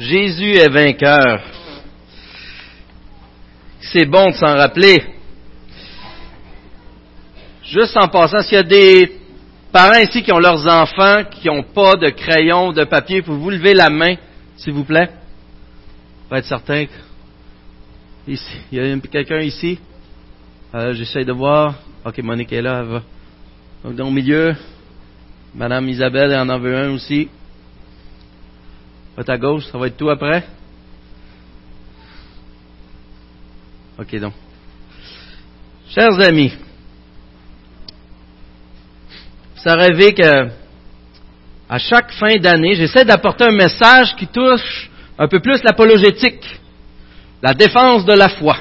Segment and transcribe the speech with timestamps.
[0.00, 1.42] Jésus est vainqueur.
[3.80, 5.04] C'est bon de s'en rappeler.
[7.64, 9.12] Juste en passant, s'il y a des
[9.70, 13.50] parents ici qui ont leurs enfants qui n'ont pas de crayon ou de papier, pouvez-vous
[13.50, 14.14] lever la main,
[14.56, 15.10] s'il vous plaît?
[16.28, 16.86] Pour être certain.
[18.26, 18.56] Ici.
[18.72, 19.78] Il y a quelqu'un ici?
[20.74, 21.74] Euh, J'essaie de voir.
[22.06, 23.02] Ok, Monique est là, elle va.
[23.84, 24.56] Donc, le milieu,
[25.54, 27.28] Madame Isabelle en en veut un aussi.
[29.20, 30.42] À ta gauche, ça va être tout après?
[33.98, 34.32] Ok, donc.
[35.90, 36.54] Chers amis,
[39.56, 40.48] ça rêvé que
[41.68, 46.58] à chaque fin d'année, j'essaie d'apporter un message qui touche un peu plus l'apologétique,
[47.42, 48.56] la défense de la foi,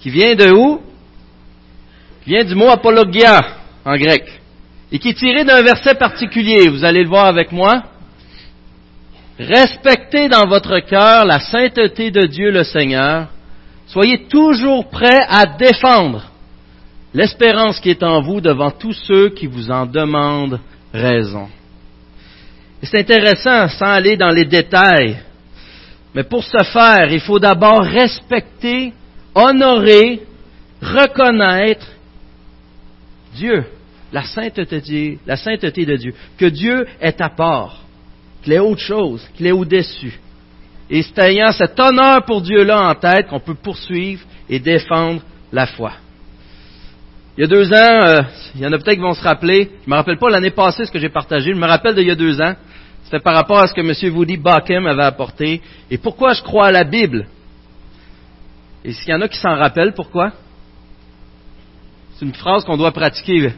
[0.00, 0.80] qui vient de où?
[2.24, 3.42] Qui vient du mot apologia
[3.84, 4.24] en grec,
[4.90, 6.70] et qui est tiré d'un verset particulier.
[6.70, 7.91] Vous allez le voir avec moi.
[9.48, 13.26] Respectez dans votre cœur la sainteté de Dieu le Seigneur.
[13.88, 16.30] Soyez toujours prêts à défendre
[17.12, 20.60] l'espérance qui est en vous devant tous ceux qui vous en demandent
[20.94, 21.48] raison.
[22.84, 25.18] C'est intéressant, sans aller dans les détails,
[26.14, 28.92] mais pour ce faire, il faut d'abord respecter,
[29.34, 30.22] honorer,
[30.80, 31.86] reconnaître
[33.34, 33.64] Dieu,
[34.12, 37.82] la sainteté, la sainteté de Dieu, que Dieu est à part
[38.42, 40.18] qu'il est autre chose, qu'il est au-dessus.
[40.90, 45.66] Et c'est ayant cet honneur pour Dieu-là en tête qu'on peut poursuivre et défendre la
[45.66, 45.92] foi.
[47.36, 48.22] Il y a deux ans, euh,
[48.54, 50.50] il y en a peut-être qui vont se rappeler, je ne me rappelle pas l'année
[50.50, 52.54] passée ce que j'ai partagé, je me rappelle d'il y a deux ans,
[53.04, 54.14] c'était par rapport à ce que M.
[54.14, 57.26] Woody Bachem avait apporté, et pourquoi je crois à la Bible?
[58.84, 60.32] Et s'il y en a qui s'en rappellent, pourquoi?
[62.16, 63.52] C'est une phrase qu'on doit pratiquer.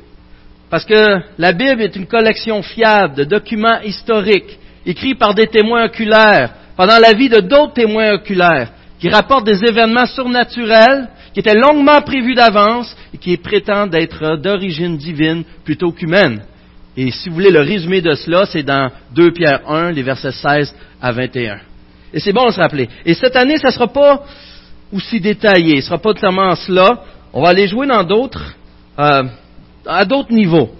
[0.70, 5.86] Parce que la Bible est une collection fiable de documents historiques écrit par des témoins
[5.86, 11.54] oculaires, pendant la vie de d'autres témoins oculaires, qui rapportent des événements surnaturels qui étaient
[11.54, 16.42] longuement prévus d'avance et qui prétendent être d'origine divine plutôt qu'humaine.
[16.96, 20.30] Et si vous voulez le résumé de cela, c'est dans 2 Pierre 1, les versets
[20.30, 21.58] 16 à 21.
[22.12, 22.88] Et c'est bon de se rappeler.
[23.04, 24.22] Et cette année, ça ne sera pas
[24.92, 27.02] aussi détaillé, ce ne sera pas tellement cela.
[27.32, 28.54] On va aller jouer dans d'autres,
[29.00, 29.24] euh,
[29.84, 30.70] à d'autres niveaux.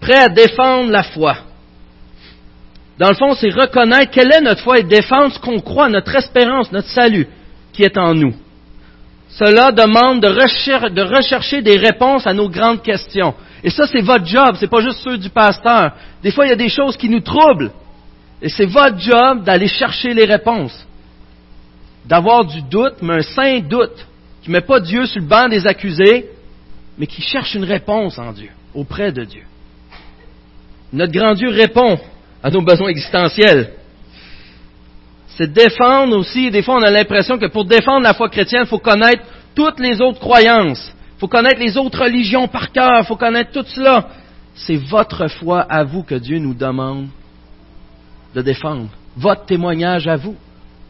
[0.00, 1.36] Prêt à défendre la foi.
[3.00, 6.14] Dans le fond, c'est reconnaître quelle est notre foi et défendre ce qu'on croit, notre
[6.14, 7.26] espérance, notre salut
[7.72, 8.34] qui est en nous.
[9.30, 13.34] Cela demande de, rechercher des réponses à nos grandes questions.
[13.64, 15.92] Et ça, c'est votre job, c'est pas juste ceux du pasteur.
[16.22, 17.70] Des fois, il y a des choses qui nous troublent.
[18.42, 20.86] Et c'est votre job d'aller chercher les réponses.
[22.04, 24.06] D'avoir du doute, mais un saint doute,
[24.42, 26.26] qui ne met pas Dieu sur le banc des accusés,
[26.98, 29.44] mais qui cherche une réponse en Dieu, auprès de Dieu.
[30.92, 31.98] Notre grand Dieu répond
[32.42, 33.72] à nos besoins existentiels.
[35.36, 38.68] C'est défendre aussi, des fois on a l'impression que pour défendre la foi chrétienne, il
[38.68, 39.22] faut connaître
[39.54, 43.52] toutes les autres croyances, il faut connaître les autres religions par cœur, il faut connaître
[43.52, 44.08] tout cela.
[44.54, 47.08] C'est votre foi à vous que Dieu nous demande
[48.34, 50.36] de défendre, votre témoignage à vous,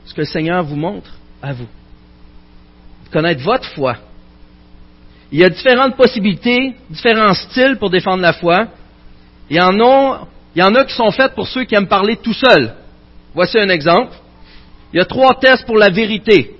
[0.05, 1.10] ce que le Seigneur vous montre
[1.43, 1.69] à vous.
[3.12, 3.97] Connaître votre foi.
[5.33, 8.66] Il y a différentes possibilités, différents styles pour défendre la foi.
[9.49, 11.87] Il y en a il y en a qui sont faites pour ceux qui aiment
[11.87, 12.75] parler tout seuls.
[13.34, 14.12] Voici un exemple.
[14.93, 16.56] Il y a trois tests pour la vérité.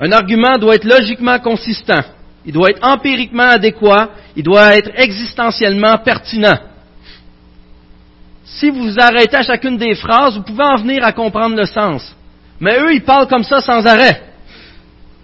[0.00, 2.02] Un argument doit être logiquement consistant.
[2.44, 4.10] Il doit être empiriquement adéquat.
[4.34, 6.58] Il doit être existentiellement pertinent.
[8.44, 11.66] Si vous vous arrêtez à chacune des phrases, vous pouvez en venir à comprendre le
[11.66, 12.16] sens.
[12.58, 14.22] Mais eux, ils parlent comme ça sans arrêt.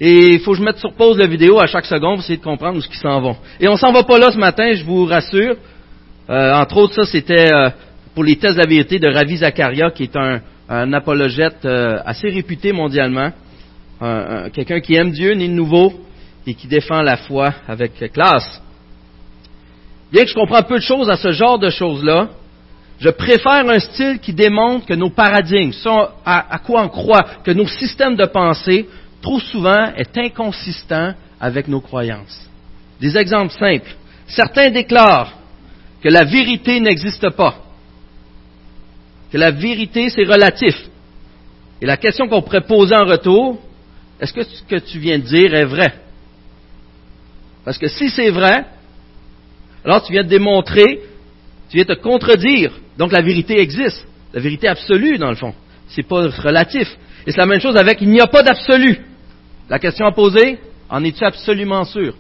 [0.00, 2.38] Et il faut que je mette sur pause la vidéo à chaque seconde pour essayer
[2.38, 3.36] de comprendre où ils s'en vont.
[3.58, 5.56] Et on s'en va pas là ce matin, je vous rassure.
[6.28, 7.70] Euh, entre autres, ça, c'était euh,
[8.14, 12.72] pour les tests de vérité de Ravi Zakaria, qui est un, apologète euh, assez réputé
[12.72, 13.30] mondialement,
[14.52, 15.92] quelqu'un qui aime Dieu, né de nouveau,
[16.46, 18.60] et qui défend la foi avec classe.
[20.12, 22.28] Bien que je comprends peu de choses à ce genre de choses-là,
[22.98, 25.72] je préfère un style qui démontre que nos paradigmes,
[26.24, 28.86] à, à quoi on croit, que nos systèmes de pensée,
[29.22, 32.50] trop souvent, est inconsistant avec nos croyances.
[33.00, 33.94] Des exemples simples.
[34.26, 35.32] Certains déclarent
[36.06, 37.56] que la vérité n'existe pas,
[39.32, 40.76] que la vérité c'est relatif.
[41.82, 43.58] Et la question qu'on pourrait poser en retour,
[44.20, 45.92] est-ce que ce que tu viens de dire est vrai?
[47.64, 48.66] Parce que si c'est vrai,
[49.84, 51.00] alors tu viens de démontrer,
[51.70, 52.70] tu viens de te contredire.
[52.96, 55.54] Donc la vérité existe, la vérité absolue dans le fond.
[55.88, 56.86] C'est pas relatif.
[57.26, 59.00] Et c'est la même chose avec il n'y a pas d'absolu.
[59.68, 62.14] La question à poser, en es-tu absolument sûr?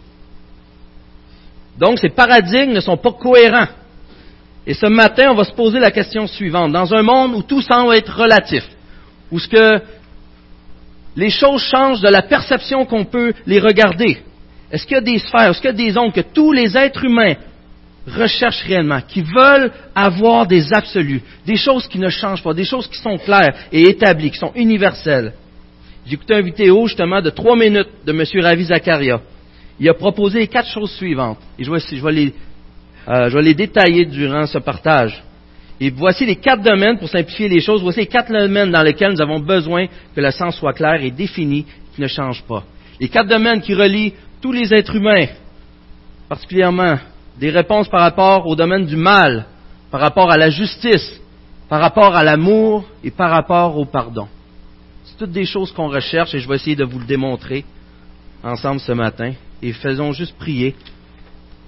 [1.78, 3.68] Donc ces paradigmes ne sont pas cohérents.
[4.66, 6.72] Et ce matin, on va se poser la question suivante.
[6.72, 8.64] Dans un monde où tout semble être relatif,
[9.30, 9.38] où
[11.16, 14.18] les choses changent de la perception qu'on peut les regarder,
[14.70, 16.76] est-ce qu'il y a des sphères, est-ce qu'il y a des ondes que tous les
[16.76, 17.34] êtres humains
[18.08, 22.88] recherchent réellement, qui veulent avoir des absolus, des choses qui ne changent pas, des choses
[22.88, 25.32] qui sont claires et établies, qui sont universelles?
[26.06, 28.24] J'ai écouté une vidéo justement de trois minutes de M.
[28.42, 29.20] Ravi Zakaria.
[29.78, 31.38] Il a proposé les quatre choses suivantes.
[31.58, 32.34] Et je vais, les
[33.08, 35.22] euh, les détailler durant ce partage.
[35.78, 39.12] Et voici les quatre domaines, pour simplifier les choses, voici les quatre domaines dans lesquels
[39.12, 42.64] nous avons besoin que le sens soit clair et défini, qui ne change pas.
[42.98, 45.26] Les quatre domaines qui relient tous les êtres humains,
[46.28, 46.96] particulièrement
[47.38, 49.44] des réponses par rapport au domaine du mal,
[49.90, 51.20] par rapport à la justice,
[51.68, 54.28] par rapport à l'amour et par rapport au pardon.
[55.04, 57.64] C'est toutes des choses qu'on recherche et je vais essayer de vous le démontrer
[58.46, 59.32] ensemble ce matin.
[59.62, 60.74] Et faisons juste prier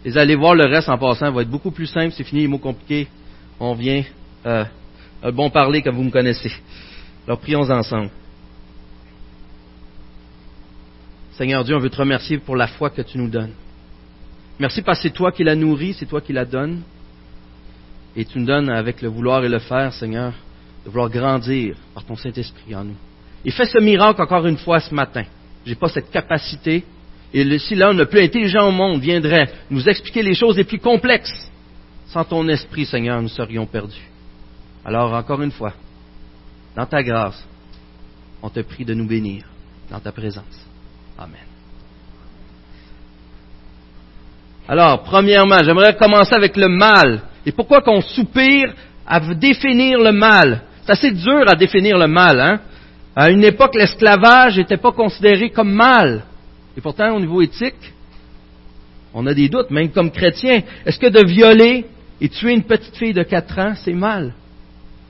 [0.04, 2.42] vous allez voir le reste en passant, ça va être beaucoup plus simple, c'est fini
[2.42, 3.08] les mots compliqués.
[3.58, 4.02] On vient
[4.46, 4.64] euh,
[5.22, 6.52] un bon parler comme vous me connaissez.
[7.26, 8.10] Alors prions ensemble.
[11.32, 13.52] Seigneur Dieu, on veut te remercier pour la foi que tu nous donnes.
[14.58, 16.82] Merci parce que c'est toi qui la nourris, c'est toi qui la donnes.
[18.16, 20.32] Et tu nous donnes avec le vouloir et le faire, Seigneur,
[20.84, 22.96] de vouloir grandir par ton Saint-Esprit en nous.
[23.44, 25.24] Et fais ce miracle encore une fois ce matin.
[25.69, 26.82] Je n'ai pas cette capacité,
[27.35, 30.79] et si l'homme le plus intelligent au monde viendrait nous expliquer les choses les plus
[30.79, 31.50] complexes,
[32.06, 34.09] sans ton esprit, Seigneur, nous serions perdus.
[34.82, 35.75] Alors, encore une fois,
[36.75, 37.47] dans ta grâce,
[38.43, 39.44] on te prie de nous bénir
[39.91, 40.67] dans ta présence.
[41.19, 41.37] Amen.
[44.67, 47.20] Alors, premièrement, j'aimerais commencer avec le mal.
[47.44, 48.73] Et pourquoi qu'on soupire
[49.06, 50.62] à définir le mal?
[50.87, 52.61] C'est assez dur à définir le mal, hein?
[53.20, 56.23] À une époque, l'esclavage n'était pas considéré comme mal.
[56.76, 57.93] Et pourtant, au niveau éthique,
[59.12, 60.62] on a des doutes, même comme chrétien.
[60.87, 61.87] Est-ce que de violer
[62.20, 64.35] et tuer une petite fille de 4 ans, c'est mal?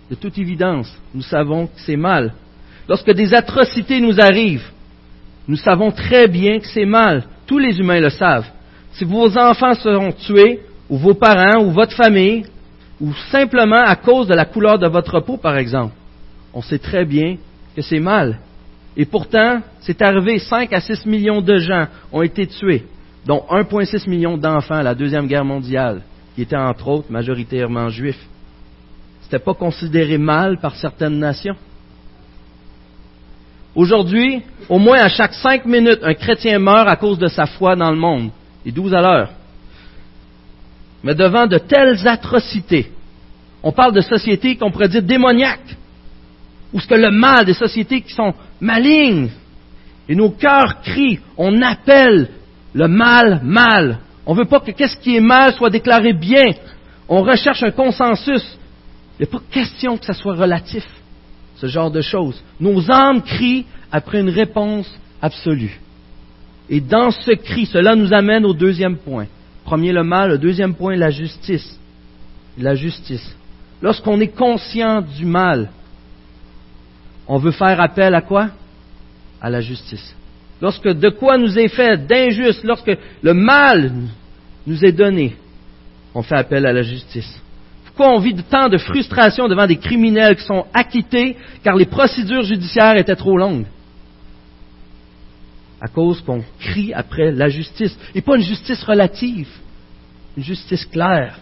[0.08, 2.32] De toute évidence, nous savons que c'est mal.
[2.88, 4.70] Lorsque des atrocités nous arrivent,
[5.46, 7.24] nous savons très bien que c'est mal.
[7.46, 8.48] Tous les humains le savent.
[8.92, 12.46] Si vos enfants seront tués, ou vos parents, ou votre famille,
[13.02, 15.92] ou simplement à cause de la couleur de votre peau, par exemple,
[16.54, 17.36] on sait très bien
[17.78, 18.40] que c'est mal.
[18.96, 22.84] Et pourtant, c'est arrivé, 5 à 6 millions de gens ont été tués,
[23.24, 26.02] dont 1,6 million d'enfants à la Deuxième Guerre mondiale,
[26.34, 28.26] qui étaient entre autres majoritairement juifs.
[29.20, 31.54] Ce n'était pas considéré mal par certaines nations.
[33.76, 37.76] Aujourd'hui, au moins à chaque cinq minutes, un chrétien meurt à cause de sa foi
[37.76, 38.30] dans le monde,
[38.66, 39.30] et 12 à l'heure.
[41.04, 42.90] Mais devant de telles atrocités,
[43.62, 45.77] on parle de sociétés qu'on pourrait dire démoniaques,
[46.72, 49.30] ou ce que le mal, des sociétés qui sont malignes.
[50.08, 52.28] Et nos cœurs crient, on appelle
[52.72, 53.98] le mal mal.
[54.26, 56.52] On ne veut pas que qu'est-ce qui est mal soit déclaré bien.
[57.08, 58.58] On recherche un consensus.
[59.18, 60.86] Il n'y a pas question que ça soit relatif,
[61.56, 62.42] ce genre de choses.
[62.60, 64.88] Nos âmes crient après une réponse
[65.20, 65.80] absolue.
[66.68, 69.26] Et dans ce cri, cela nous amène au deuxième point.
[69.64, 70.30] Premier, le mal.
[70.30, 71.78] Le deuxième point, la justice.
[72.58, 73.34] La justice.
[73.80, 75.70] Lorsqu'on est conscient du mal,
[77.28, 78.48] on veut faire appel à quoi?
[79.40, 80.14] À la justice.
[80.60, 83.92] Lorsque de quoi nous est fait d'injuste, lorsque le mal
[84.66, 85.36] nous est donné,
[86.14, 87.40] on fait appel à la justice.
[87.84, 92.42] Pourquoi on vit tant de frustration devant des criminels qui sont acquittés car les procédures
[92.42, 93.66] judiciaires étaient trop longues?
[95.80, 97.96] À cause qu'on crie après la justice.
[98.14, 99.48] Et pas une justice relative,
[100.36, 101.38] une justice claire.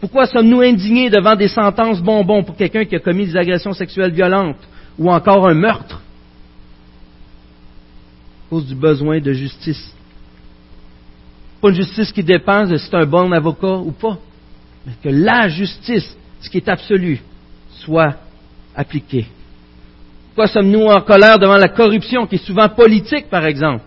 [0.00, 4.12] Pourquoi sommes-nous indignés devant des sentences bonbons pour quelqu'un qui a commis des agressions sexuelles
[4.12, 4.56] violentes?
[4.98, 6.00] Ou encore un meurtre
[8.46, 9.94] à cause du besoin de justice.
[11.60, 14.18] Pas une justice qui dépend de si c'est un bon avocat ou pas,
[14.86, 17.20] mais que la justice, ce qui est absolu,
[17.70, 18.14] soit
[18.74, 19.26] appliquée.
[20.28, 23.84] Pourquoi sommes-nous en colère devant la corruption qui est souvent politique, par exemple?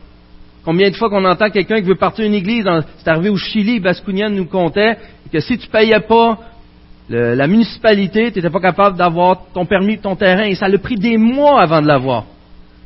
[0.64, 2.66] Combien de fois qu'on entend quelqu'un qui veut partir une église,
[2.98, 4.98] c'est arrivé au Chili, Bascounian nous comptait,
[5.32, 6.40] que si tu payais pas
[7.10, 10.96] la municipalité, tu n'étais pas capable d'avoir ton permis ton terrain, et ça a pris
[10.96, 12.26] des mois avant de l'avoir.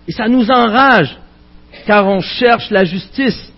[0.07, 1.17] Et ça nous enrage,
[1.85, 3.51] car on cherche la justice.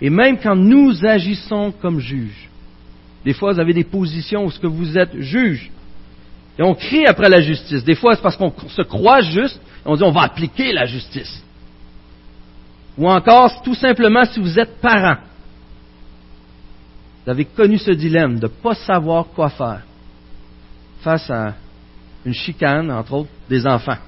[0.00, 2.48] Et même quand nous agissons comme juges,
[3.24, 5.70] des fois vous avez des positions où ce que vous êtes juge,
[6.58, 7.84] et on crie après la justice.
[7.84, 10.86] Des fois c'est parce qu'on se croit juste, et on dit on va appliquer la
[10.86, 11.44] justice.
[12.96, 15.18] Ou encore, tout simplement si vous êtes parent,
[17.28, 19.82] vous avez connu ce dilemme de ne pas savoir quoi faire
[21.02, 21.52] face à
[22.24, 23.98] une chicane, entre autres, des enfants.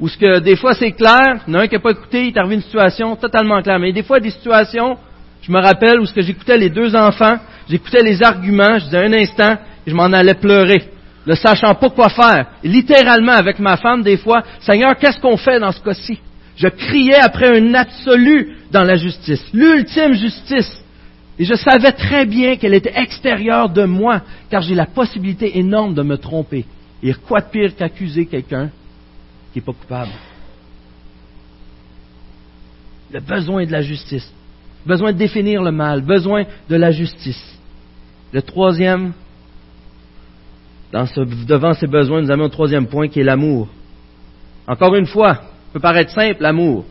[0.00, 1.90] Ou ce que des fois c'est clair, il y en a un qui n'a pas
[1.90, 3.78] écouté, il est arrivé une situation totalement claire.
[3.78, 4.96] Mais des fois, des situations,
[5.42, 7.36] je me rappelle où ce que j'écoutais les deux enfants,
[7.68, 10.88] j'écoutais les arguments, je disais un instant, et je m'en allais pleurer,
[11.26, 12.46] ne sachant pas quoi faire.
[12.64, 16.18] Et littéralement, avec ma femme, des fois, Seigneur, qu'est-ce qu'on fait dans ce cas-ci?
[16.56, 20.80] Je criais après un absolu dans la justice, l'ultime justice.
[21.38, 25.94] Et je savais très bien qu'elle était extérieure de moi, car j'ai la possibilité énorme
[25.94, 26.66] de me tromper.
[27.02, 28.70] Et quoi de pire qu'accuser quelqu'un
[29.52, 30.12] qui n'est pas coupable?
[33.12, 34.30] Le besoin de la justice,
[34.86, 37.58] besoin de définir le mal, besoin de la justice.
[38.32, 39.12] Le troisième,
[40.92, 43.68] devant ces besoins, nous avons un troisième point qui est l'amour.
[44.68, 45.40] Encore une fois,
[45.72, 46.84] peut paraître simple, l'amour.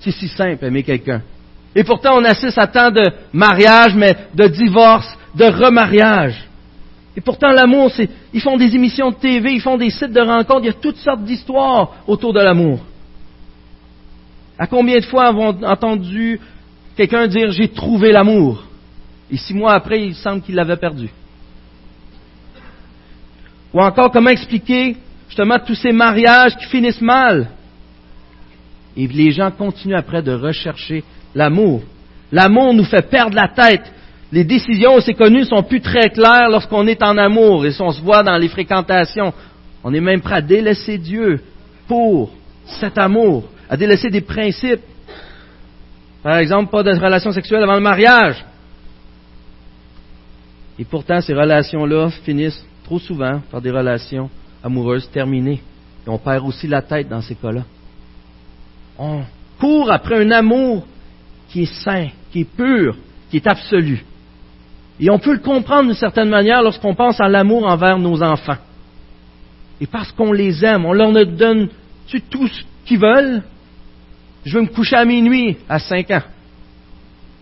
[0.00, 1.22] C'est si simple, aimer quelqu'un.
[1.74, 3.02] Et pourtant, on assiste à tant de
[3.32, 6.48] mariages, mais de divorces, de remariages.
[7.16, 10.20] Et pourtant, l'amour, c'est, ils font des émissions de TV, ils font des sites de
[10.20, 12.80] rencontres, il y a toutes sortes d'histoires autour de l'amour.
[14.58, 16.40] À combien de fois avons entendu
[16.96, 18.64] quelqu'un dire j'ai trouvé l'amour
[19.30, 21.10] Et six mois après, il semble qu'il l'avait perdu.
[23.74, 24.96] Ou encore, comment expliquer
[25.28, 27.50] justement tous ces mariages qui finissent mal?
[28.96, 31.02] Et les gens continuent après de rechercher
[31.34, 31.82] l'amour.
[32.30, 33.92] L'amour nous fait perdre la tête.
[34.32, 37.92] Les décisions, c'est connu, sont plus très claires lorsqu'on est en amour et si on
[37.92, 39.32] se voit dans les fréquentations.
[39.84, 41.40] On est même prêt à délaisser Dieu
[41.86, 42.32] pour
[42.64, 44.80] cet amour, à délaisser des principes.
[46.22, 48.42] Par exemple, pas de relations sexuelles avant le mariage.
[50.78, 54.30] Et pourtant, ces relations-là finissent trop souvent par des relations
[54.64, 55.60] amoureuses terminées.
[56.06, 57.64] Et on perd aussi la tête dans ces cas-là.
[58.98, 59.22] On
[59.60, 60.86] court après un amour
[61.52, 62.96] qui est saint, qui est pur,
[63.30, 64.02] qui est absolu.
[64.98, 68.56] Et on peut le comprendre d'une certaine manière lorsqu'on pense à l'amour envers nos enfants.
[69.80, 71.68] Et parce qu'on les aime, on leur donne
[72.30, 73.42] tout ce qu'ils veulent?
[74.44, 76.22] Je veux me coucher à minuit à 5 ans.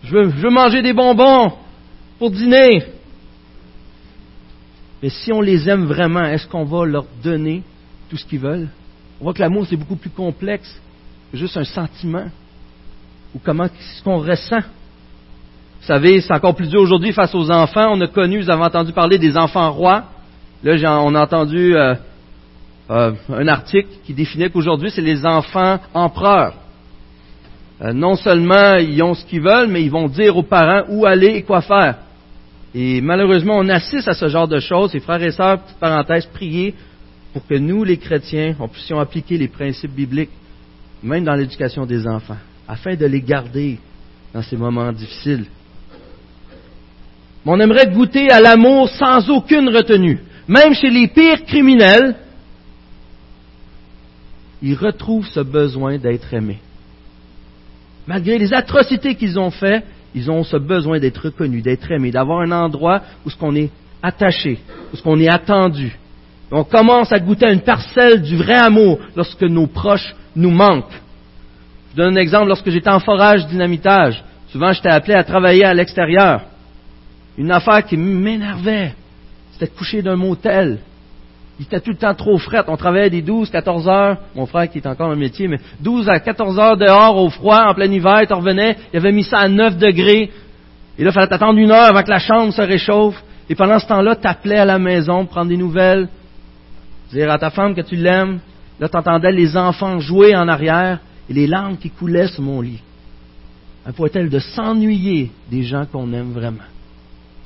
[0.05, 1.53] Je veux, je veux manger des bonbons
[2.19, 2.83] pour dîner.
[5.03, 7.63] Mais si on les aime vraiment, est-ce qu'on va leur donner
[8.09, 8.69] tout ce qu'ils veulent?
[9.21, 10.81] On voit que l'amour, c'est beaucoup plus complexe
[11.31, 12.27] que juste un sentiment
[13.35, 14.61] ou comment ce qu'on ressent?
[15.81, 17.93] Vous savez, c'est encore plus dur aujourd'hui face aux enfants.
[17.93, 20.05] On a connu, vous avez entendu parler des enfants rois.
[20.63, 21.95] Là, on a entendu euh,
[22.91, 26.55] euh, un article qui définit qu'aujourd'hui, c'est les enfants empereurs.
[27.81, 31.07] Euh, non seulement ils ont ce qu'ils veulent, mais ils vont dire aux parents où
[31.07, 31.97] aller et quoi faire.
[32.75, 34.95] Et malheureusement, on assiste à ce genre de choses.
[34.95, 36.75] Et frères et sœurs, petite parenthèse, priez
[37.33, 40.31] pour que nous, les chrétiens, on puissions appliquer les principes bibliques,
[41.03, 42.37] même dans l'éducation des enfants
[42.71, 43.79] afin de les garder
[44.33, 45.47] dans ces moments difficiles.
[47.45, 50.21] On aimerait goûter à l'amour sans aucune retenue.
[50.47, 52.15] Même chez les pires criminels,
[54.63, 56.61] ils retrouvent ce besoin d'être aimés.
[58.07, 59.85] Malgré les atrocités qu'ils ont faites,
[60.15, 63.71] ils ont ce besoin d'être reconnus, d'être aimés, d'avoir un endroit où ce qu'on est
[64.01, 64.61] attaché,
[64.93, 65.99] où ce qu'on est attendu.
[66.53, 71.01] on commence à goûter à une parcelle du vrai amour lorsque nos proches nous manquent.
[71.91, 72.49] Je donne un exemple.
[72.49, 76.43] Lorsque j'étais en forage dynamitage, souvent j'étais appelé à travailler à l'extérieur.
[77.37, 78.95] Une affaire qui m'énervait,
[79.53, 80.79] c'était de coucher d'un motel.
[81.59, 82.63] Il était tout le temps trop fret.
[82.69, 84.17] On travaillait des 12, 14 heures.
[84.35, 87.67] Mon frère qui est encore le métier, mais 12 à 14 heures dehors au froid,
[87.67, 90.31] en plein hiver, tu revenais, il avait mis ça à 9 degrés.
[90.99, 93.23] Et là, il fallait attendre une heure avant que la chambre se réchauffe.
[93.49, 96.09] Et pendant ce temps-là, tu appelais à la maison, prendre des nouvelles,
[97.13, 98.39] dire à ta femme que tu l'aimes.
[98.79, 102.61] Là, tu entendais les enfants jouer en arrière et les larmes qui coulaient sur mon
[102.61, 102.81] lit.
[103.87, 106.59] Un point-elle de s'ennuyer des gens qu'on aime vraiment.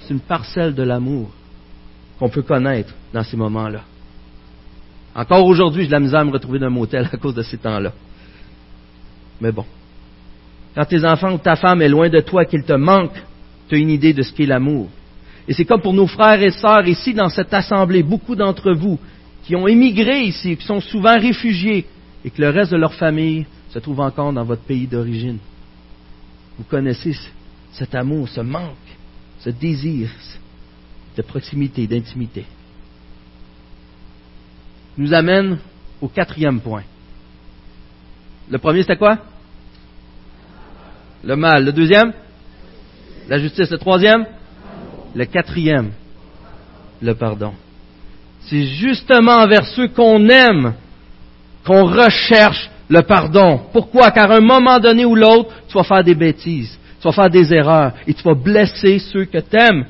[0.01, 1.31] C'est une parcelle de l'amour
[2.19, 3.83] qu'on peut connaître dans ces moments-là.
[5.15, 7.43] Encore aujourd'hui, j'ai de la misère à me retrouver dans un motel à cause de
[7.43, 7.93] ces temps-là.
[9.41, 9.67] Mais bon.
[10.75, 13.23] Quand tes enfants ou ta femme est loin de toi, qu'il te manque,
[13.69, 14.89] tu as une idée de ce qu'est l'amour.
[15.47, 18.99] Et c'est comme pour nos frères et sœurs ici dans cette assemblée, beaucoup d'entre vous
[19.45, 21.85] qui ont émigré ici, qui sont souvent réfugiés,
[22.25, 25.39] et que le reste de leur famille se trouve encore dans votre pays d'origine.
[26.57, 27.13] Vous connaissez
[27.73, 28.77] cet amour, ce manque,
[29.41, 30.09] ce désir
[31.17, 32.45] de proximité, d'intimité.
[34.97, 35.59] Nous amène
[36.01, 36.85] au quatrième point.
[38.49, 39.19] Le premier, c'était quoi?
[41.25, 41.65] Le mal.
[41.65, 42.13] Le deuxième?
[43.29, 43.71] La justice.
[43.71, 44.25] Le troisième?
[45.17, 45.91] Le quatrième
[47.03, 47.55] Le pardon.
[48.43, 50.75] C'est justement envers ceux qu'on aime
[51.65, 53.61] qu'on recherche le pardon.
[53.73, 54.11] Pourquoi?
[54.11, 57.31] Car à un moment donné ou l'autre, tu vas faire des bêtises, tu vas faire
[57.31, 59.87] des erreurs et tu vas blesser ceux que tu aimes.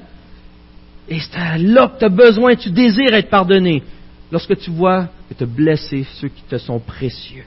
[1.08, 3.82] Et c'est là que tu as besoin, tu désires être pardonné.
[4.32, 7.44] Lorsque tu vois que tu as blessé ceux qui te sont précieux.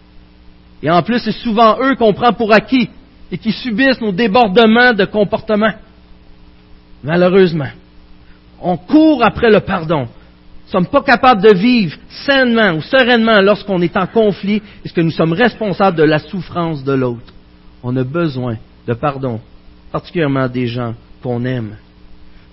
[0.84, 2.90] Et en plus, c'est souvent eux qu'on prend pour acquis
[3.32, 5.74] et qui subissent nos débordements de comportement.
[7.04, 7.70] Malheureusement.
[8.62, 10.08] On court après le pardon.
[10.68, 14.90] Nous ne sommes pas capables de vivre sainement ou sereinement lorsqu'on est en conflit et
[14.90, 17.34] que nous sommes responsables de la souffrance de l'autre.
[17.82, 19.40] On a besoin de pardon,
[19.94, 20.94] particulièrement des gens
[21.24, 21.78] qu'on aime.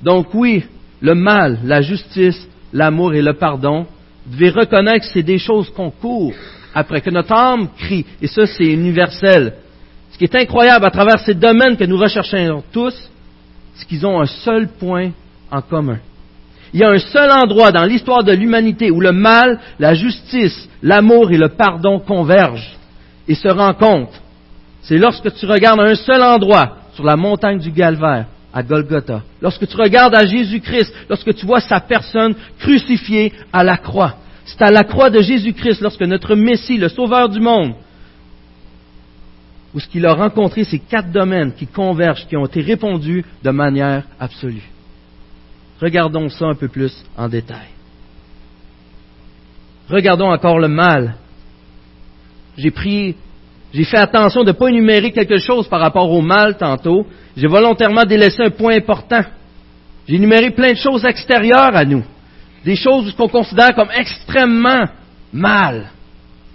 [0.01, 0.65] Donc oui,
[1.01, 3.85] le mal, la justice, l'amour et le pardon,
[4.27, 6.35] vous devez reconnaître que c'est des choses qu'on court
[6.73, 9.55] après, que notre âme crie, et ça c'est universel.
[10.13, 13.11] Ce qui est incroyable à travers ces domaines que nous recherchons tous,
[13.75, 15.11] c'est qu'ils ont un seul point
[15.51, 15.99] en commun.
[16.75, 20.69] Il y a un seul endroit dans l'histoire de l'humanité où le mal, la justice,
[20.83, 22.77] l'amour et le pardon convergent
[23.29, 24.21] et se rencontrent.
[24.83, 29.23] C'est lorsque tu regardes à un seul endroit, sur la montagne du Galvaire, à Golgotha.
[29.41, 34.17] Lorsque tu regardes à Jésus-Christ, lorsque tu vois sa personne crucifiée à la croix.
[34.45, 37.75] C'est à la croix de Jésus-Christ, lorsque notre Messie, le Sauveur du monde,
[39.73, 43.51] où ce qu'il a rencontré ces quatre domaines qui convergent, qui ont été répondus de
[43.51, 44.74] manière absolue.
[45.81, 47.69] Regardons ça un peu plus en détail.
[49.89, 51.17] Regardons encore le mal.
[52.57, 53.17] J'ai pris,
[53.73, 57.07] j'ai fait attention de ne pas énumérer quelque chose par rapport au mal tantôt.
[57.37, 59.23] J'ai volontairement délaissé un point important.
[60.07, 62.05] J'ai énuméré plein de choses extérieures à nous.
[62.65, 64.85] Des choses qu'on considère comme extrêmement
[65.33, 65.91] mal.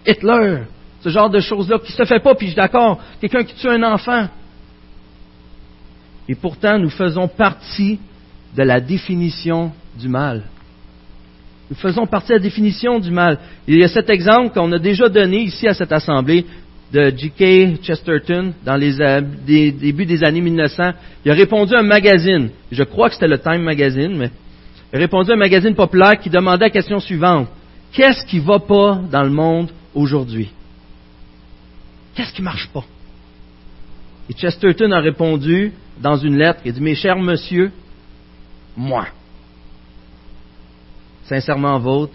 [0.07, 0.63] Hitler,
[1.01, 3.69] ce genre de choses-là qui se fait pas, puis je suis d'accord, quelqu'un qui tue
[3.69, 4.27] un enfant.
[6.27, 7.99] Et pourtant, nous faisons partie
[8.55, 10.43] de la définition du mal.
[11.69, 13.37] Nous faisons partie de la définition du mal.
[13.67, 16.45] Il y a cet exemple qu'on a déjà donné ici à cette assemblée
[16.91, 17.83] de G.K.
[17.83, 20.91] Chesterton dans les euh, débuts des années 1900.
[21.23, 22.49] Il a répondu à un magazine.
[22.71, 24.31] Je crois que c'était le Time Magazine, mais
[24.91, 27.47] il a répondu à un magazine populaire qui demandait la question suivante.
[27.91, 30.49] Qu'est-ce qui va pas dans le monde aujourd'hui?
[32.15, 32.83] Qu'est-ce qui marche pas?
[34.29, 35.71] Et Chesterton a répondu
[36.01, 37.71] dans une lettre, il dit, mes chers monsieur,
[38.79, 39.07] moi.
[41.25, 42.13] Sincèrement vôtre,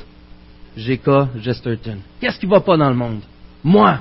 [0.77, 1.39] J.K.
[1.43, 1.99] Chesterton.
[2.21, 3.21] Qu'est-ce qui va pas dans le monde?
[3.63, 3.99] Moi.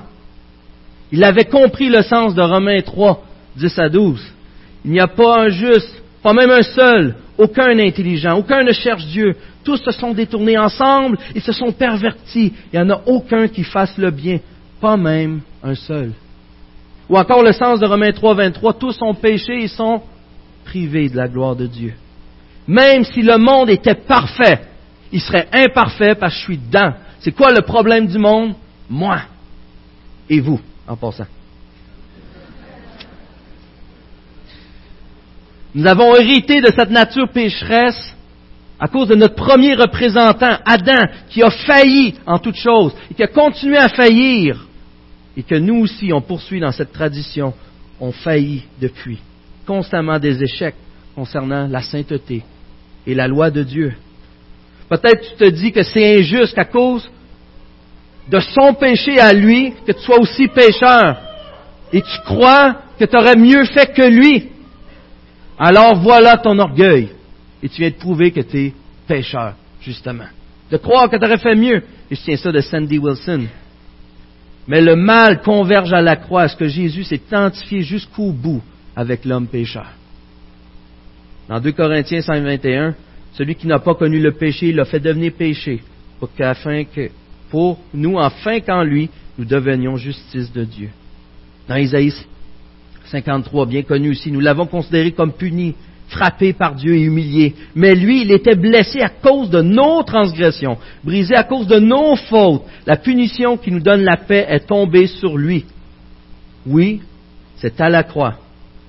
[1.12, 3.22] Il avait compris le sens de Romains 3,
[3.56, 4.20] 10 à 12.
[4.84, 9.04] Il n'y a pas un juste, pas même un seul, aucun intelligent, aucun ne cherche
[9.06, 9.36] Dieu.
[9.62, 12.52] Tous se sont détournés ensemble et se sont pervertis.
[12.72, 14.40] Il n'y en a aucun qui fasse le bien,
[14.80, 16.12] pas même un seul.
[17.08, 20.00] Ou encore le sens de Romains 3, 23, tous ont péché et sont
[20.64, 21.92] privés de la gloire de Dieu.
[22.66, 24.60] Même si le monde était parfait,
[25.12, 26.94] il serait imparfait parce que je suis dedans.
[27.20, 28.54] C'est quoi le problème du monde?
[28.88, 29.20] Moi.
[30.28, 31.26] Et vous, en passant.
[35.74, 38.14] Nous avons hérité de cette nature pécheresse
[38.78, 43.22] à cause de notre premier représentant, Adam, qui a failli en toutes choses et qui
[43.22, 44.66] a continué à faillir
[45.36, 47.54] et que nous aussi, on poursuit dans cette tradition,
[48.00, 49.18] on faillit depuis,
[49.66, 50.76] constamment des échecs
[51.14, 52.42] concernant la sainteté
[53.06, 53.94] et la loi de Dieu.
[54.88, 57.10] Peut-être tu te dis que c'est injuste à cause
[58.28, 61.16] de son péché à lui que tu sois aussi pécheur
[61.92, 64.48] et tu crois que tu aurais mieux fait que lui.
[65.58, 67.10] Alors voilà ton orgueil
[67.62, 68.72] et tu viens de prouver que tu es
[69.06, 70.26] pécheur, justement.
[70.70, 71.82] De croire que tu aurais fait mieux.
[72.10, 73.46] Et je tiens ça de Sandy Wilson.
[74.66, 78.62] Mais le mal converge à la croix, ce que Jésus s'est identifié jusqu'au bout
[78.96, 79.86] avec l'homme pécheur?
[81.48, 82.94] Dans 2 Corinthiens 5.21,
[83.32, 85.82] celui qui n'a pas connu le péché, il l'a fait devenir péché,
[86.18, 87.10] pour, que,
[87.50, 90.90] pour nous, afin qu'en lui, nous devenions justice de Dieu.
[91.68, 92.12] Dans Isaïe
[93.06, 95.74] 53, bien connu aussi, nous l'avons considéré comme puni,
[96.08, 97.54] frappé par Dieu et humilié.
[97.74, 102.16] Mais lui, il était blessé à cause de nos transgressions, brisé à cause de nos
[102.16, 102.62] fautes.
[102.86, 105.64] La punition qui nous donne la paix est tombée sur lui.
[106.66, 107.02] Oui,
[107.56, 108.36] c'est à la croix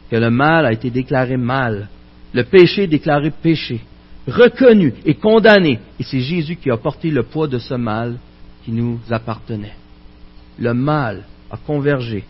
[0.10, 1.88] que le mal a été déclaré mal,
[2.36, 3.80] le péché déclaré péché,
[4.28, 5.80] reconnu et condamné.
[5.98, 8.18] Et c'est Jésus qui a porté le poids de ce mal
[8.66, 9.76] qui nous appartenait.
[10.60, 12.26] Le mal a convergé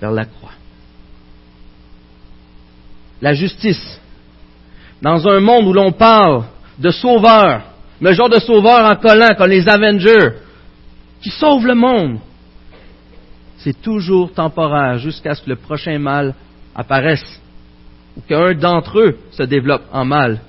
[0.00, 0.50] vers la croix.
[3.22, 4.00] La justice
[5.00, 6.46] dans un monde où l'on parle
[6.80, 7.62] de sauveur,
[8.00, 10.30] le genre de sauveur en collant comme les Avengers,
[11.22, 12.18] qui sauvent le monde,
[13.58, 16.34] c'est toujours temporaire jusqu'à ce que le prochain mal
[16.74, 17.40] apparaisse,
[18.16, 20.40] ou qu'un d'entre eux se développe en mal.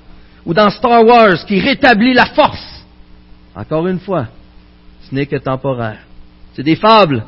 [0.45, 2.85] Ou dans Star Wars, qui rétablit la force.
[3.55, 4.27] Encore une fois,
[5.01, 5.99] ce n'est que temporaire.
[6.53, 7.23] C'est des fables.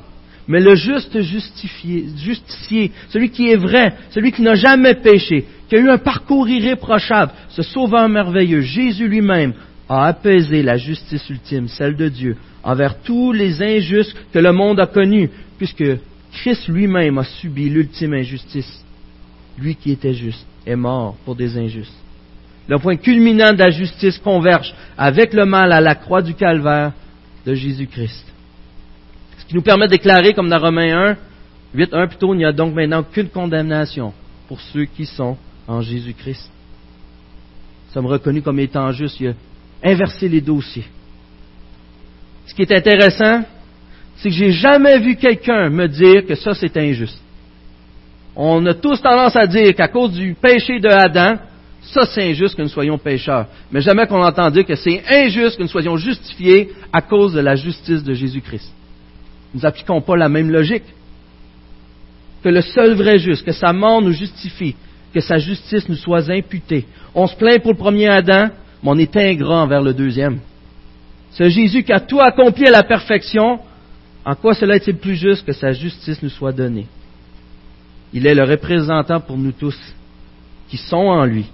[0.48, 5.80] Mais le juste justifié, celui qui est vrai, celui qui n'a jamais péché, qui a
[5.80, 9.54] eu un parcours irréprochable, ce sauveur merveilleux, Jésus lui-même,
[9.90, 14.80] a apaisé la justice ultime, celle de Dieu, envers tous les injustes que le monde
[14.80, 15.84] a connus, puisque
[16.32, 18.86] Christ lui-même a subi l'ultime injustice.
[19.58, 21.94] Lui qui était juste est mort pour des injustes.
[22.68, 26.92] le point culminant de la justice converge avec le mal à la croix du calvaire
[27.46, 28.26] de Jésus-Christ.
[29.40, 31.18] Ce qui nous permet de déclarer, comme dans Romains 1,
[31.74, 34.14] 8, 1 plutôt, il n'y a donc maintenant aucune condamnation
[34.48, 36.52] pour ceux qui sont en Jésus-Christ.
[37.88, 39.20] Nous sommes reconnus comme étant justes.
[39.20, 39.34] Il a
[39.90, 40.86] inversé les dossiers.
[42.46, 43.44] Ce qui est intéressant,
[44.18, 47.22] c'est que j'ai jamais vu quelqu'un me dire que ça c'est injuste.
[48.40, 51.40] On a tous tendance à dire qu'à cause du péché de Adam,
[51.82, 53.48] ça c'est injuste que nous soyons pécheurs.
[53.72, 57.40] Mais jamais qu'on entend dire que c'est injuste que nous soyons justifiés à cause de
[57.40, 58.72] la justice de Jésus-Christ.
[59.56, 60.84] Nous n'appliquons pas la même logique.
[62.44, 64.76] Que le seul vrai juste, que sa mort nous justifie,
[65.16, 66.86] que sa justice nous soit imputée.
[67.16, 68.50] On se plaint pour le premier Adam,
[68.84, 70.42] mais on est ingrat envers le deuxième.
[71.32, 73.60] Ce Jésus qui a tout accompli à la perfection,
[74.24, 76.86] en quoi cela est-il plus juste que sa justice nous soit donnée?
[78.14, 79.78] Il est le représentant pour nous tous
[80.70, 81.46] qui sont en lui,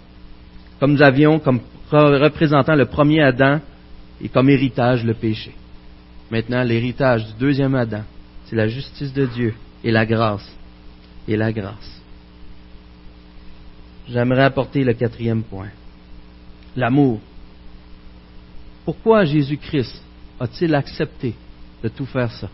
[0.80, 1.62] comme nous avions comme
[1.92, 3.60] représentant le premier Adam
[4.22, 5.54] et comme héritage le péché.
[6.32, 8.04] Maintenant, l'héritage du deuxième Adam,
[8.46, 10.50] c'est la justice de Dieu et la grâce.
[11.28, 12.02] Et la grâce.
[14.10, 15.70] J'aimerais apporter le quatrième point.
[16.76, 17.22] L'amour.
[18.84, 20.04] Pourquoi Jésus-Christ
[20.40, 21.36] a-t-il accepté
[21.82, 22.50] de tout faire ça?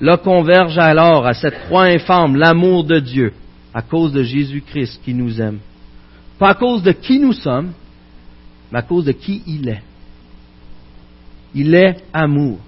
[0.00, 3.32] Là converge alors à cette croix infâme l'amour de Dieu
[3.74, 5.58] à cause de Jésus-Christ qui nous aime.
[6.38, 7.72] Pas à cause de qui nous sommes,
[8.72, 9.82] mais à cause de qui il est.
[11.54, 12.58] Il est amour.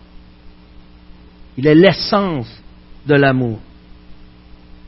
[1.57, 2.62] Il est l'essence
[3.07, 3.59] de l'amour.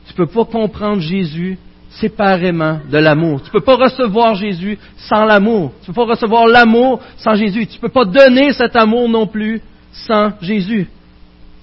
[0.05, 1.57] Tu ne peux pas comprendre Jésus
[1.89, 3.41] séparément de l'amour.
[3.41, 5.71] Tu ne peux pas recevoir Jésus sans l'amour.
[5.81, 7.67] Tu ne peux pas recevoir l'amour sans Jésus.
[7.67, 10.87] Tu ne peux pas donner cet amour non plus sans Jésus.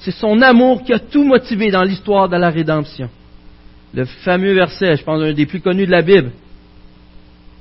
[0.03, 3.09] C'est son amour qui a tout motivé dans l'histoire de la rédemption.
[3.95, 6.33] Le fameux verset, je pense, un des plus connus de la Bible.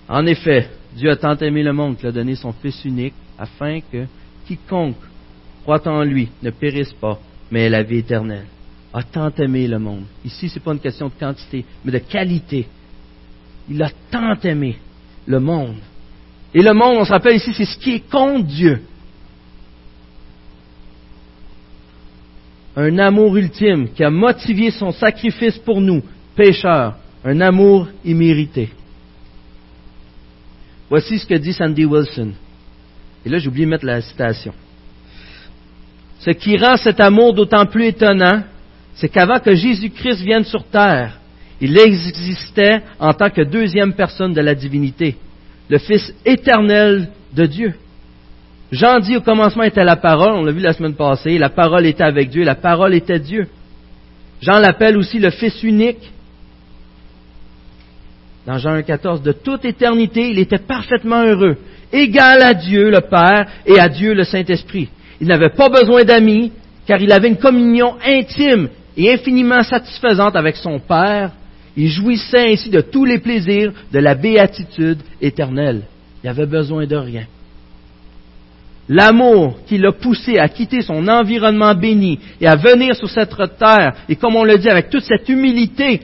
[0.09, 3.79] En effet, Dieu a tant aimé le monde qu'il a donné son Fils unique afin
[3.79, 4.05] que
[4.47, 4.95] quiconque
[5.61, 7.19] croit en lui ne périsse pas,
[7.51, 8.45] mais ait la vie éternelle.
[8.91, 10.05] A tant aimé le monde.
[10.25, 12.67] Ici, ce n'est pas une question de quantité, mais de qualité.
[13.69, 14.77] Il a tant aimé
[15.27, 15.77] le monde.
[16.55, 18.81] Et le monde, on se rappelle ici, c'est ce qui est contre Dieu.
[22.75, 26.01] Un amour ultime qui a motivé son sacrifice pour nous,
[26.35, 28.69] pécheurs, un amour immérité.
[30.89, 32.33] Voici ce que dit Sandy Wilson.
[33.25, 34.53] Et là, j'ai oublié de mettre la citation.
[36.19, 38.43] Ce qui rend cet amour d'autant plus étonnant,
[38.95, 41.17] c'est qu'avant que Jésus-Christ vienne sur terre,
[41.59, 45.15] il existait en tant que deuxième personne de la divinité,
[45.69, 47.73] le Fils éternel de Dieu.
[48.71, 51.85] Jean dit au commencement était la parole, on l'a vu la semaine passée, la parole
[51.85, 53.47] était avec Dieu, la parole était Dieu.
[54.41, 56.09] Jean l'appelle aussi le Fils unique.
[58.47, 61.57] Dans Jean 1,14, de toute éternité, il était parfaitement heureux,
[61.91, 64.89] égal à Dieu le Père et à Dieu le Saint-Esprit.
[65.19, 66.51] Il n'avait pas besoin d'amis,
[66.87, 71.31] car il avait une communion intime et infiniment satisfaisante avec son Père.
[71.75, 75.83] Il jouissait ainsi de tous les plaisirs de la béatitude éternelle.
[76.23, 77.25] Il n'avait besoin de rien.
[78.89, 83.93] L'amour qui l'a poussé à quitter son environnement béni et à venir sur cette terre,
[84.09, 86.01] et comme on le dit avec toute cette humilité,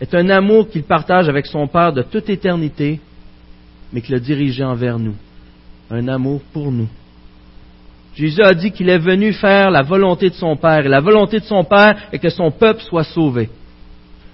[0.00, 3.00] est un amour qu'il partage avec son Père de toute éternité,
[3.92, 5.14] mais qu'il a dirigé envers nous.
[5.90, 6.88] Un amour pour nous.
[8.16, 11.40] Jésus a dit qu'il est venu faire la volonté de son Père, et la volonté
[11.40, 13.48] de son Père est que son peuple soit sauvé.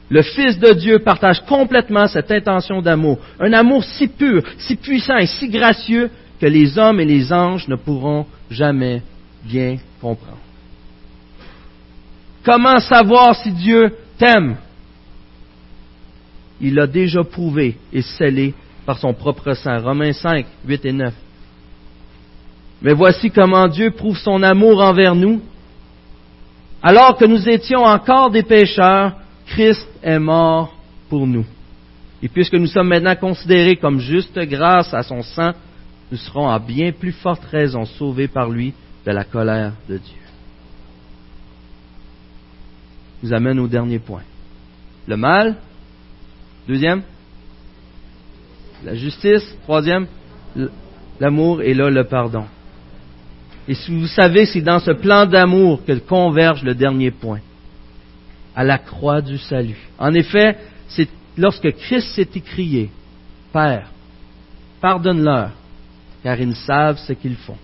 [0.08, 5.18] Le Fils de Dieu partage complètement cette intention d'amour, un amour si pur, si puissant
[5.18, 9.02] et si gracieux que les hommes et les anges ne pourront jamais
[9.44, 10.38] bien comprendre.
[12.44, 14.56] Comment savoir si Dieu t'aime?
[16.60, 18.54] Il l'a déjà prouvé et scellé
[18.86, 19.80] par son propre sang.
[19.82, 21.14] Romains 5, 8 et 9.
[22.82, 25.42] Mais voici comment Dieu prouve son amour envers nous.
[26.82, 29.12] Alors que nous étions encore des pécheurs,
[29.46, 30.74] Christ est mort
[31.10, 31.44] pour nous.
[32.22, 35.52] Et puisque nous sommes maintenant considérés comme justes grâce à son sang,
[36.10, 38.74] nous serons à bien plus forte raison sauvés par lui
[39.06, 40.16] de la colère de Dieu.
[43.22, 44.22] Nous amène au dernier point.
[45.06, 45.56] Le mal.
[46.66, 47.02] Deuxième.
[48.84, 49.56] La justice.
[49.62, 50.06] Troisième.
[51.20, 52.46] L'amour et là le pardon.
[53.68, 57.40] Et si vous savez, c'est dans ce plan d'amour que converge le dernier point.
[58.56, 59.78] À la croix du salut.
[59.98, 60.56] En effet,
[60.88, 62.90] c'est lorsque Christ s'est écrié,
[63.52, 63.90] Père,
[64.80, 65.50] pardonne-leur,
[66.22, 67.56] car ils savent ce qu'ils font.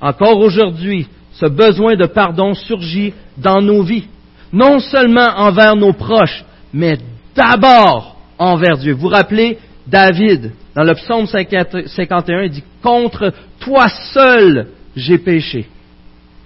[0.00, 4.06] Encore aujourd'hui, ce besoin de pardon surgit dans nos vies,
[4.52, 6.98] non seulement envers nos proches, mais
[7.34, 8.92] d'abord envers Dieu.
[8.92, 15.66] Vous vous rappelez David, dans le psaume 51, il dit, Contre toi seul j'ai péché.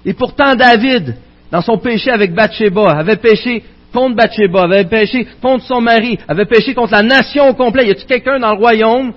[0.05, 1.16] Et pourtant David,
[1.51, 6.44] dans son péché avec Bathsheba, avait péché contre Bathsheba, avait péché contre son mari, avait
[6.44, 7.87] péché contre la nation au complet.
[7.87, 9.12] Y a-t-il quelqu'un dans le royaume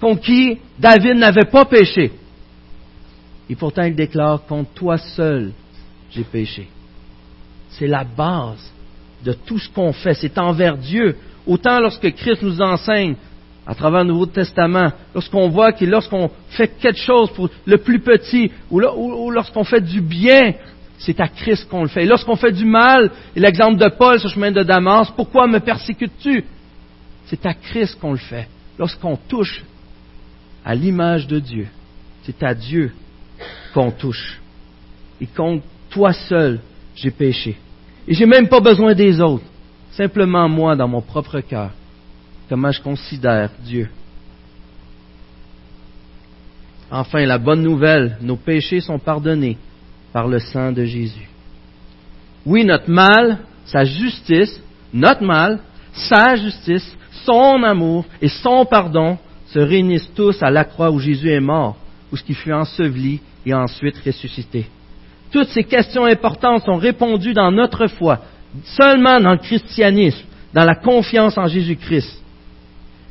[0.00, 2.12] contre qui David n'avait pas péché?
[3.50, 5.52] Et pourtant il déclare, contre toi seul
[6.10, 6.68] j'ai péché.
[7.70, 8.72] C'est la base
[9.24, 10.14] de tout ce qu'on fait.
[10.14, 11.16] C'est envers Dieu.
[11.46, 13.16] Autant lorsque Christ nous enseigne
[13.66, 18.00] à travers le Nouveau Testament, lorsqu'on voit que lorsqu'on fait quelque chose pour le plus
[18.00, 20.54] petit, ou, lorsqu'on fait du bien,
[20.98, 22.04] c'est à Christ qu'on le fait.
[22.04, 25.46] Et lorsqu'on fait du mal, et l'exemple de Paul sur le chemin de Damas, pourquoi
[25.46, 26.44] me persécutes-tu?
[27.26, 28.48] C'est à Christ qu'on le fait.
[28.78, 29.62] Lorsqu'on touche
[30.68, 31.66] à l'image de Dieu,
[32.24, 32.92] c'est à Dieu
[33.72, 34.38] qu'on touche.
[35.18, 36.60] Et contre toi seul,
[36.94, 37.56] j'ai péché.
[38.06, 39.46] Et j'ai même pas besoin des autres.
[39.92, 41.70] Simplement moi, dans mon propre cœur,
[42.50, 43.88] comment je considère Dieu.
[46.90, 49.56] Enfin, la bonne nouvelle, nos péchés sont pardonnés
[50.12, 51.30] par le sang de Jésus.
[52.44, 54.60] Oui, notre mal, sa justice,
[54.92, 55.60] notre mal,
[55.94, 59.16] sa justice, son amour et son pardon
[59.52, 61.76] se réunissent tous à la croix où Jésus est mort,
[62.12, 64.66] où ce qui fut enseveli et ensuite ressuscité.
[65.30, 68.20] Toutes ces questions importantes sont répondues dans notre foi,
[68.64, 72.22] seulement dans le christianisme, dans la confiance en Jésus-Christ.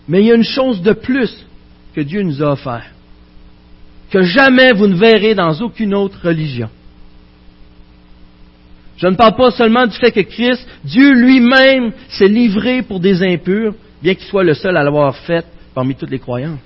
[0.08, 1.46] Mais il y a une chose de plus
[1.96, 2.86] que Dieu nous a offert,
[4.12, 6.70] que jamais vous ne verrez dans aucune autre religion.
[8.98, 13.22] Je ne parle pas seulement du fait que Christ, Dieu lui-même, s'est livré pour des
[13.22, 15.46] impurs, bien qu'il soit le seul à l'avoir fait
[15.78, 16.58] parmi toutes les croyants.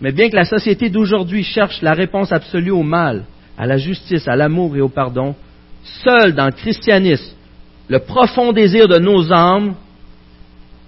[0.00, 3.22] Mais bien que la société d'aujourd'hui cherche la réponse absolue au mal,
[3.56, 5.36] à la justice, à l'amour et au pardon,
[6.02, 7.36] seul dans le christianisme,
[7.86, 9.76] le profond désir de nos âmes,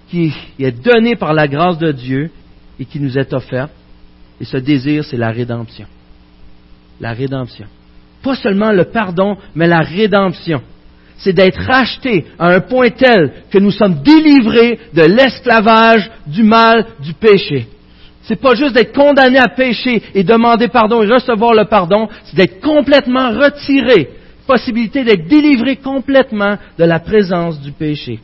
[0.09, 2.29] qui est donné par la grâce de Dieu
[2.77, 3.69] et qui nous est offert,
[4.41, 5.87] et ce désir, c'est la rédemption.
[6.99, 7.67] La rédemption.
[8.21, 10.61] Pas seulement le pardon, mais la rédemption.
[11.17, 16.85] C'est d'être racheté à un point tel que nous sommes délivrés de l'esclavage, du mal,
[17.01, 17.67] du péché.
[18.23, 22.35] C'est pas juste d'être condamné à pécher et demander pardon et recevoir le pardon, c'est
[22.35, 24.09] d'être complètement retiré.
[24.47, 28.19] Possibilité d'être délivré complètement de la présence du péché.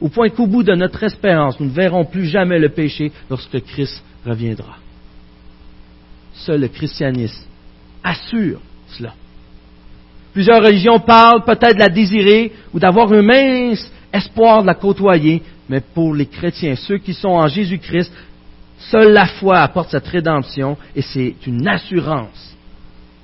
[0.00, 3.60] Au point qu'au bout de notre espérance, nous ne verrons plus jamais le péché lorsque
[3.62, 4.76] Christ reviendra.
[6.34, 7.46] Seul le christianisme
[8.02, 9.14] assure cela.
[10.32, 15.42] Plusieurs religions parlent peut-être de la désirer ou d'avoir un mince espoir de la côtoyer,
[15.68, 18.12] mais pour les chrétiens, ceux qui sont en Jésus-Christ,
[18.90, 22.56] Seule la foi apporte cette rédemption et c'est une assurance.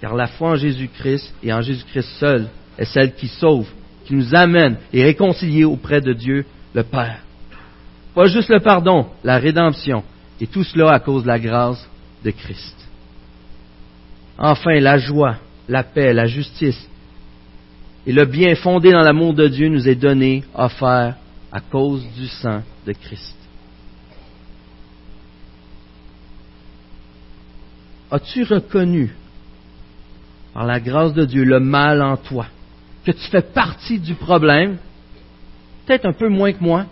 [0.01, 3.69] Car la foi en Jésus-Christ et en Jésus-Christ seul est celle qui sauve,
[4.05, 6.45] qui nous amène et réconcilie auprès de Dieu
[6.75, 7.21] le Père.
[8.15, 10.05] Pas juste le pardon, la rédemption.
[10.41, 11.89] Et tout cela à cause de la grâce
[12.25, 12.77] de Christ.
[14.39, 15.37] Enfin, la joie,
[15.69, 16.89] la paix, la justice
[18.09, 21.17] et le bien fondé dans l'amour de Dieu nous est donné, offert
[21.53, 23.37] à cause du sang de Christ.
[28.11, 29.15] As-tu reconnu,
[30.55, 32.47] par la grâce de Dieu, le mal en toi,
[33.05, 34.79] que tu fais partie du problème,
[35.85, 36.87] peut-être un peu moins que moi,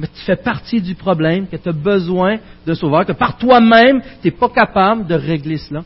[0.00, 4.00] mais tu fais partie du problème, que tu as besoin de sauveur, que par toi-même,
[4.22, 5.84] tu n'es pas capable de régler cela?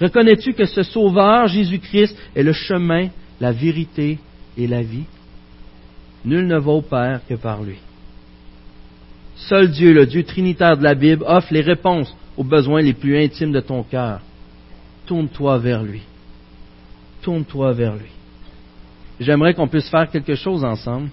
[0.00, 3.08] Reconnais-tu que ce sauveur, Jésus-Christ, est le chemin,
[3.40, 4.18] la vérité
[4.56, 5.06] et la vie?
[6.24, 7.78] Nul ne va au Père que par lui.
[9.36, 13.16] Seul Dieu, le Dieu trinitaire de la Bible, offre les réponses aux besoins les plus
[13.22, 14.20] intimes de ton cœur.
[15.06, 16.02] Tourne-toi vers lui.
[17.22, 18.10] Tourne-toi vers lui.
[19.20, 21.10] J'aimerais qu'on puisse faire quelque chose ensemble.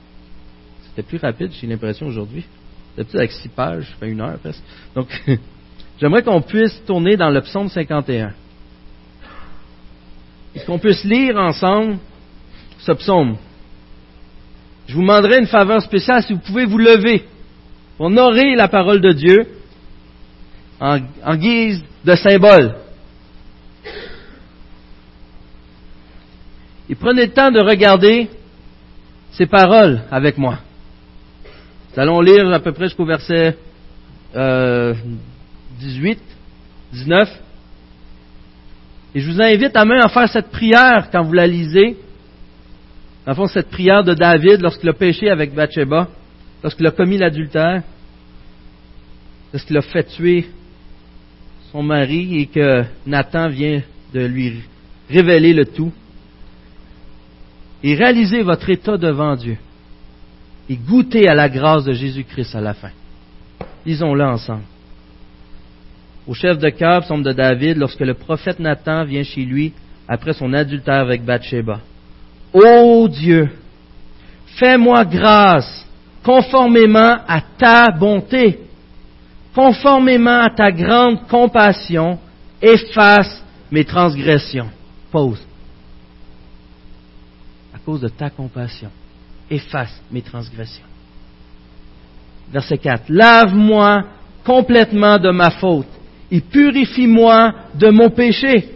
[0.83, 2.45] C'était plus rapide, j'ai l'impression, aujourd'hui.
[2.95, 4.63] D'habitude, avec six pages, une heure presque.
[5.99, 8.33] J'aimerais qu'on puisse tourner dans le psaume 51.
[10.55, 11.97] Et qu'on puisse lire ensemble
[12.79, 13.37] ce psaume?
[14.87, 17.25] Je vous demanderai une faveur spéciale si vous pouvez vous lever
[17.97, 19.47] pour honorer la parole de Dieu
[20.79, 20.99] en,
[21.35, 22.75] guise de symbole.
[26.87, 28.29] Et prenez le temps de regarder
[29.31, 30.59] ces paroles avec moi.
[31.95, 33.57] Nous allons lire à peu près jusqu'au verset
[35.79, 36.19] 18,
[36.93, 37.44] 19.
[39.15, 41.95] Et je vous invite à même à faire cette prière quand vous la lisez.
[43.25, 46.09] En fond, cette prière de David lorsqu'il a péché avec Bathsheba,
[46.61, 47.81] lorsqu'il a commis l'adultère,
[49.53, 50.47] lorsqu'il a fait tuer
[51.71, 53.81] son mari et que Nathan vient
[54.13, 54.61] de lui
[55.09, 55.93] révéler le tout.
[57.83, 59.57] et réalisez votre état devant Dieu
[60.67, 62.89] et goûtez à la grâce de Jésus-Christ à la fin.
[63.85, 64.63] Lisons-le ensemble.
[66.27, 69.73] Au chef de cœur, psaume de David, lorsque le prophète Nathan vient chez lui
[70.07, 71.79] après son adultère avec Bathsheba.
[72.53, 73.49] Ô Dieu,
[74.57, 75.85] fais-moi grâce
[76.23, 78.59] conformément à ta bonté,
[79.53, 82.17] conformément à ta grande compassion,
[82.59, 84.69] efface mes transgressions.
[85.11, 85.45] Pause.
[87.73, 88.89] À cause de ta compassion,
[89.49, 90.85] efface mes transgressions.
[92.51, 93.03] Verset 4.
[93.09, 94.03] Lave-moi
[94.43, 95.87] complètement de ma faute
[96.31, 98.69] et purifie-moi de mon péché,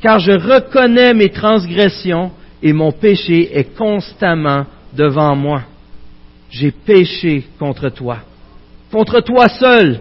[0.00, 2.30] car je reconnais mes transgressions
[2.62, 5.62] et mon péché est constamment devant moi.
[6.50, 8.18] J'ai péché contre toi,
[8.90, 10.00] contre toi seul.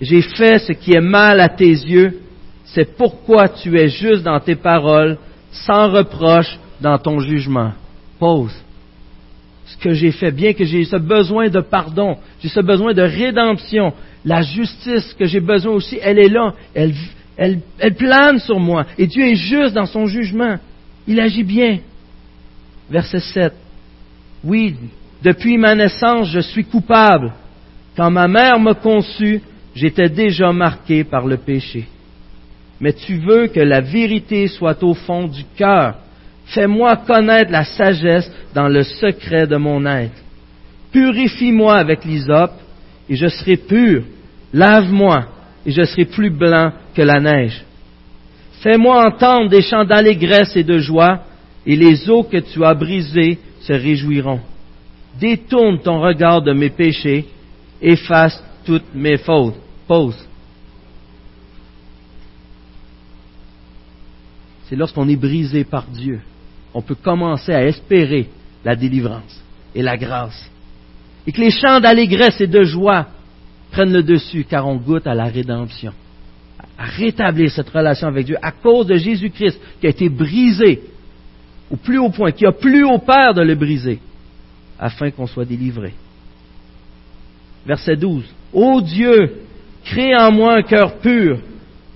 [0.00, 2.20] J'ai fait ce qui est mal à tes yeux.
[2.64, 5.18] C'est pourquoi tu es juste dans tes paroles,
[5.50, 7.72] sans reproche dans ton jugement.
[8.18, 8.54] Pause.
[9.66, 13.02] Ce que j'ai fait, bien que j'ai ce besoin de pardon, j'ai ce besoin de
[13.02, 13.92] rédemption,
[14.24, 18.86] la justice que j'ai besoin aussi, elle est là, elle, plane sur moi.
[18.98, 20.56] Et Dieu est juste dans son jugement.
[21.06, 21.78] Il agit bien.
[22.90, 23.52] Verset 7.
[24.44, 24.74] Oui,
[25.22, 27.32] depuis ma naissance, je suis coupable.
[27.96, 29.40] Quand ma mère m'a conçu,
[29.74, 31.86] j'étais déjà marqué par le péché.
[32.80, 35.96] Mais tu veux que la vérité soit au fond du cœur.
[36.46, 40.16] Fais-moi connaître la sagesse dans le secret de mon être.
[40.92, 42.52] Purifie-moi avec l'hysope
[43.10, 44.04] et je serai pur.
[44.52, 45.26] Lave-moi
[45.66, 47.62] et je serai plus blanc que la neige.
[48.62, 51.24] Fais-moi entendre des chants d'allégresse et de joie,
[51.66, 54.40] et les eaux que tu as brisées se réjouiront.
[55.18, 57.26] Détourne ton regard de mes péchés,
[57.82, 59.56] efface toutes mes fautes.
[59.86, 60.26] Pause.
[64.68, 66.20] C'est lorsqu'on est brisé par Dieu,
[66.72, 68.28] on peut commencer à espérer
[68.64, 69.42] la délivrance
[69.74, 70.48] et la grâce.
[71.26, 73.06] Et que les chants d'allégresse et de joie
[73.70, 75.92] prennent le dessus, car on goûte à la rédemption,
[76.78, 80.80] à rétablir cette relation avec Dieu à cause de Jésus-Christ qui a été brisé
[81.70, 84.00] au plus haut point, qui a plus au Père de le briser,
[84.78, 85.92] afin qu'on soit délivré.
[87.66, 88.24] Verset 12.
[88.52, 89.36] Ô Dieu,
[89.84, 91.38] crée en moi un cœur pur,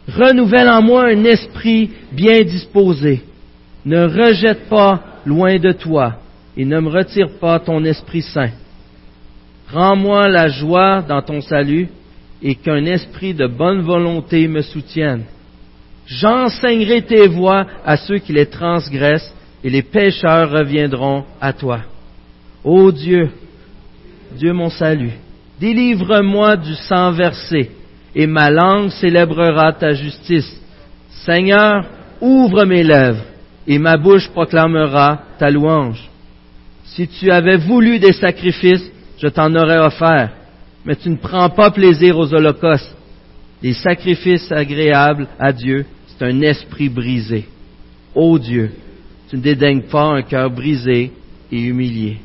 [0.08, 3.22] renouvelle en moi un esprit bien disposé.
[3.84, 6.16] Ne rejette pas loin de toi
[6.56, 8.50] et ne me retire pas ton Esprit Saint.
[9.74, 11.88] Rends-moi la joie dans ton salut
[12.40, 15.24] et qu'un esprit de bonne volonté me soutienne.
[16.06, 19.34] J'enseignerai tes voies à ceux qui les transgressent
[19.64, 21.80] et les pécheurs reviendront à toi.
[22.62, 23.30] Ô Dieu,
[24.36, 25.14] Dieu mon salut,
[25.58, 27.72] délivre-moi du sang versé
[28.14, 30.54] et ma langue célébrera ta justice.
[31.26, 31.84] Seigneur,
[32.20, 33.24] ouvre mes lèvres
[33.66, 36.08] et ma bouche proclamera ta louange.
[36.84, 40.32] Si tu avais voulu des sacrifices, je t'en aurais offert,
[40.84, 42.96] mais tu ne prends pas plaisir aux holocaustes.
[43.62, 47.46] Les sacrifices agréables à Dieu, c'est un esprit brisé.
[48.14, 48.72] Ô Dieu,
[49.28, 51.12] tu ne dédaignes pas un cœur brisé
[51.50, 52.18] et humilié.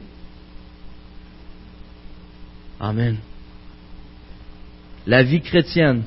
[2.80, 3.18] Amen.
[5.08, 6.04] La vie chrétienne,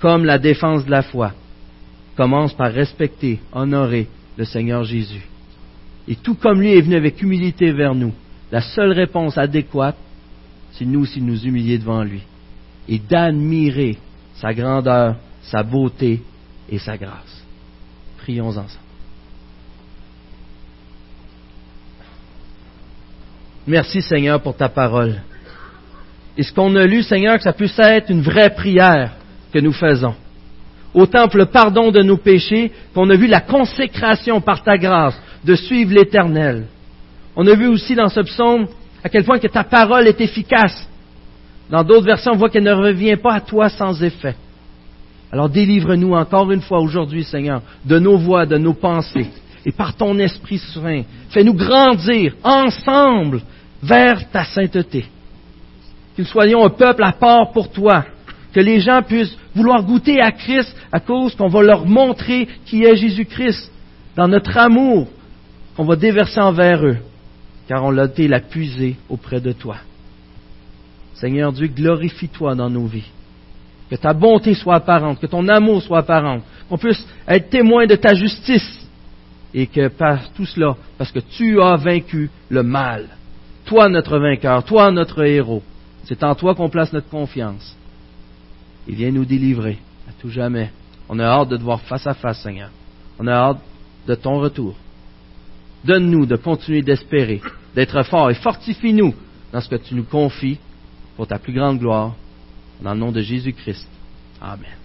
[0.00, 1.32] comme la défense de la foi,
[2.16, 5.26] commence par respecter, honorer le Seigneur Jésus.
[6.06, 8.12] Et tout comme lui est venu avec humilité vers nous,
[8.52, 9.96] la seule réponse adéquate,
[10.74, 12.22] c'est nous aussi nous humilier devant lui
[12.88, 13.98] et d'admirer
[14.36, 16.22] sa grandeur, sa beauté
[16.68, 17.44] et sa grâce.
[18.18, 18.68] Prions ensemble.
[23.66, 25.22] Merci Seigneur pour ta parole.
[26.36, 29.12] Et ce qu'on a lu, Seigneur, que ça puisse être une vraie prière
[29.52, 30.14] que nous faisons?
[30.92, 35.18] Autant pour le pardon de nos péchés qu'on a vu la consécration par ta grâce
[35.44, 36.66] de suivre l'Éternel.
[37.36, 38.66] On a vu aussi dans ce psaume
[39.04, 40.88] à quel point que ta parole est efficace.
[41.70, 44.34] Dans d'autres versions, on voit qu'elle ne revient pas à toi sans effet.
[45.30, 49.28] Alors délivre-nous encore une fois aujourd'hui, Seigneur, de nos voix, de nos pensées,
[49.66, 53.42] et par ton Esprit Saint, fais-nous grandir ensemble
[53.82, 55.06] vers ta sainteté.
[56.14, 58.04] Qu'ils soyons un peuple à part pour toi,
[58.52, 62.84] que les gens puissent vouloir goûter à Christ à cause qu'on va leur montrer qui
[62.84, 63.70] est Jésus-Christ
[64.16, 65.08] dans notre amour
[65.76, 66.98] qu'on va déverser envers eux,
[67.68, 69.76] car on l'a été la puiser auprès de toi.
[71.14, 73.10] Seigneur Dieu, glorifie-toi dans nos vies.
[73.90, 77.94] Que ta bonté soit apparente, que ton amour soit apparent, qu'on puisse être témoin de
[77.94, 78.88] ta justice
[79.52, 83.08] et que par tout cela, parce que tu as vaincu le mal,
[83.66, 85.62] toi notre vainqueur, toi notre héros,
[86.04, 87.76] c'est en toi qu'on place notre confiance
[88.86, 90.70] il vient nous délivrer à tout jamais.
[91.08, 92.70] On a hâte de te voir face à face, Seigneur.
[93.18, 93.60] On a hâte
[94.06, 94.74] de ton retour.
[95.84, 97.42] Donne-nous de continuer d'espérer,
[97.74, 99.14] d'être forts et fortifie-nous
[99.52, 100.58] dans ce que tu nous confies
[101.16, 102.14] pour ta plus grande gloire.
[102.80, 103.88] Dans le nom de Jésus-Christ.
[104.40, 104.83] Amen.